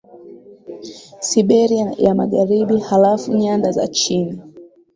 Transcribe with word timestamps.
Siberia 1.21 1.87
ya 1.97 2.13
Magharibi 2.15 2.79
halafu 2.79 3.33
nyanda 3.33 3.71
za 3.71 3.87
chini 3.87 4.41